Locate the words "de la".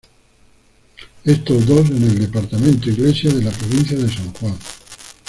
3.35-3.51